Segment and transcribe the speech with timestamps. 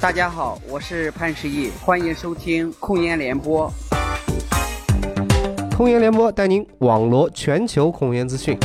[0.00, 3.72] 大家好，我是潘石屹，欢迎收听控烟联播。
[5.76, 8.58] 控烟联播带您网罗全球控烟资讯。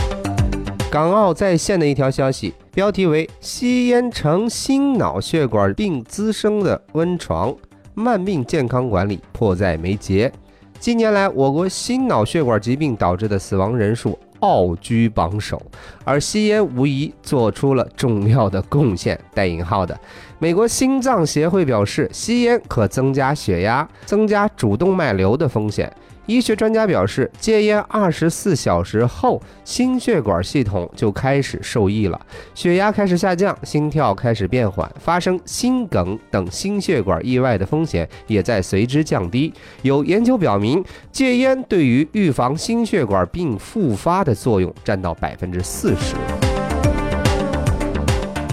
[0.90, 7.56] 港澳在线的一条消息，标题为“吸烟成心脑血管病滋生的温床，
[7.94, 10.32] 慢病健康管理迫在眉睫”。
[10.80, 15.62] 近年来，我国心脑血管疾病导致的死亡人数傲居榜首，
[16.04, 20.00] 而吸烟无疑做出了重要的贡献（带引号的）。
[20.40, 25.92] 美国心脏协会表示，吸烟可增加血压、增加主动脉瘤的风险。
[26.28, 32.20] 医学专家表示，戒烟二十四小时后，心血管系统就开始受益了，
[32.54, 39.54] 血压开始下降，心跳开始变缓，发生心梗等心血管意外的风险也在随之降低。
[39.84, 46.16] 有研究表明，戒烟对于预防心血管病复发的作用占到百分之四十。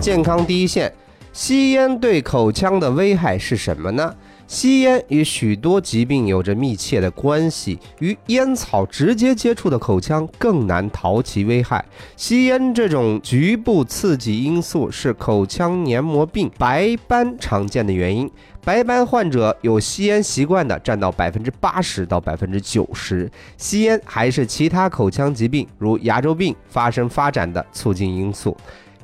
[0.01, 0.93] 健康第一线，
[1.33, 4.15] 吸烟对口腔的危害是什么呢？
[4.47, 11.85] 吸烟与许多疾病有着密切的关系，与烟草直接接触的口腔更难逃其危害。
[12.17, 18.31] 吸烟这种局部刺激因素是口腔黏膜病白斑常见的原因。
[18.63, 23.31] 白斑患者有吸烟习惯的占到百分之八十到百分之九十。
[23.57, 28.57] 吸烟还是其他口腔疾病如牙周病发生发展的促进因素。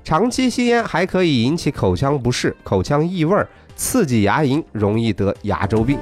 [0.03, 3.37] 长期吸烟还可以引起口腔不适、口腔异味。
[3.77, 5.99] 刺激牙龈，容易得牙周病。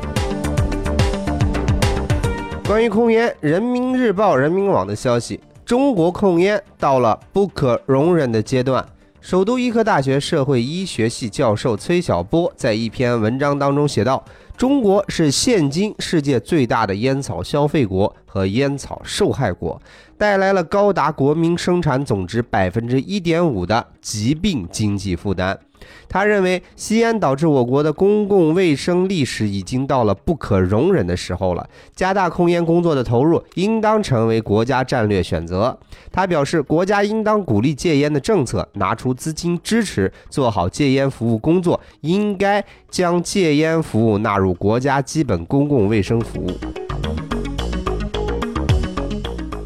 [2.67, 8.85] 关于控烟，《人民日报》、人民网的消息：中国控烟到了不可容忍的阶段。
[9.21, 14.25] 首都医科大学社会医学系教授崔晓波在一篇文章当中写道
[14.59, 19.81] ：“中国是现今世界最大的烟草消费国和烟草受害国，
[20.17, 25.56] 带来了高达国民生产总值百分之一点五的疾病经济负担。”
[26.09, 31.69] 他认为，吸烟导致我国的公共卫生历史已经到了不可容忍的时候了。
[31.95, 35.78] 加大控烟工作的投入，应当成为国家战略选择。
[36.11, 46.50] 他表示，国家应当鼓励戒烟的政策，拿出资金支持，做好戒烟服务工作，应该将戒烟服务纳入国家基本公共卫生服务。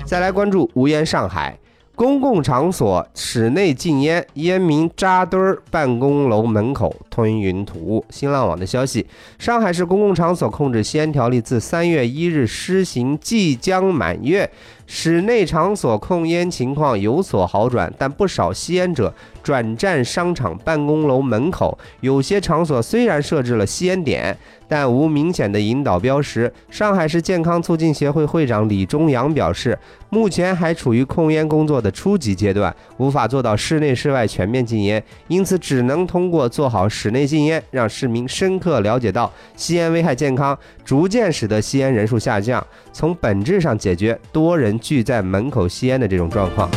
[0.04, 1.58] 再来关注无烟上海。
[2.02, 8.04] 公共场所室内禁烟，烟民扎堆儿办公楼门口吞云吐雾。
[8.10, 9.06] 新浪网的消息：
[9.38, 14.50] 上海市公共场所控制吸烟条例自三月一日施行即将满月。
[14.86, 19.12] 室内场所控烟情况有所好转，但不少吸烟者
[19.42, 21.76] 转战商场、办公楼门口。
[22.00, 24.36] 有些场所虽然设置了吸烟点，
[24.68, 26.52] 但无明显的引导标识。
[26.68, 29.78] 上海市健康促进协会会长李忠阳表示，
[30.10, 44.78] 目前还处于控烟工作的初级阶段，无法做到室内室外全面禁烟，因此只能通过做好室内禁烟，让市民深刻了解到吸烟危害健康，逐渐使得吸烟人数下降，从本质上解决多人。
[44.82, 46.68] 聚在门口吸烟的这种状况。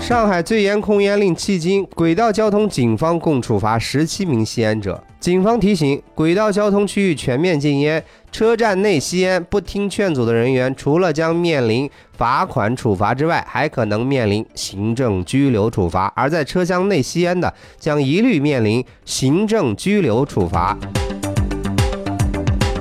[0.00, 5.00] 上海最严控烟令迄今，轨道交通警方共处罚十七名吸烟者。
[5.20, 8.02] 警方提醒，轨道交通区域全面禁烟，
[8.32, 20.76] 车站内吸烟不听劝阻的人员，除了将面临罚款处罚之外，还可能面临行政拘留处罚；而在车厢内吸烟的，将一律面临行政拘留处罚。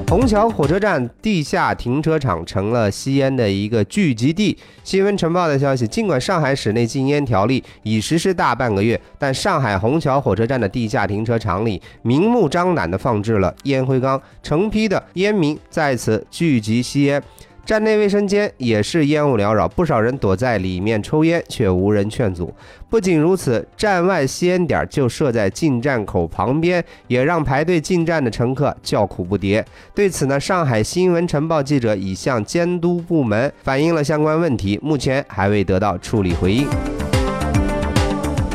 [0.09, 4.57] 虹桥火车站地下停车场成了吸烟的一个聚集地。
[4.83, 17.21] 新闻晨报的消息，尽管上海室内禁烟条例已实施大半个月，但上海虹桥火车站的地下停车场里明目张胆地放置了烟灰缸，成批的烟民在此聚集吸烟。
[17.69, 22.51] 站内卫生间也是烟雾缭绕，不少人躲在里面抽烟，却无人劝阻。
[22.89, 29.63] 不仅如此，站外吸烟点就设在进站口旁边，也让排队进站的乘客叫苦不迭。
[29.93, 36.67] 对此呢，上海新闻晨报记者已向监督部门反映了相关问题，目前还未得到处理回应。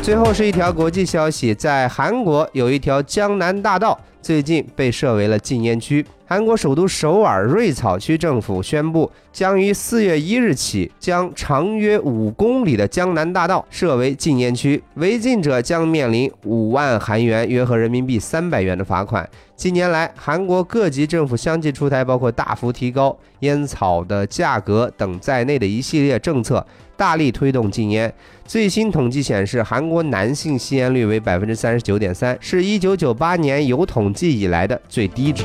[0.01, 3.97] 最后是一条国际消息，在韩国有一条江南大道。
[4.21, 6.03] 最近被设为了禁烟区。
[6.27, 19.27] 韩国首都首尔瑞草区政府宣布，将于四月一日起将长约五公里的江南大道设为禁烟区，违禁者将面临五万韩元（约合人民币三百元）的罚款。
[19.55, 26.65] 近年来，韩国各级政府相继出台包括大幅提高烟草的价格等在内的一系列政策。
[26.97, 28.11] 大力推动禁烟。
[28.45, 35.43] 最新统计显示，韩国男性吸烟率为百分之三十九点三，是一九九八年有统计以来的最低值。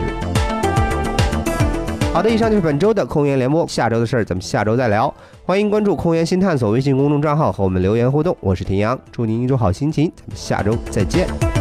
[2.13, 5.13] 好的，以上就是本周的空言联播，下周的事儿咱们下周再聊。
[5.45, 8.37] 欢迎关注“空言新探索”微信公众账号和我们留言互动。
[8.41, 11.60] 我是田阳，祝您一周好心情，咱们下周再见。